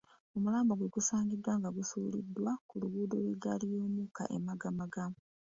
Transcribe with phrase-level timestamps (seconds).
[0.35, 5.05] Omulambo gwe gusangiddwa nga gusuuliddwa ku luguudo lw'eggaali y'omukka e Magamaga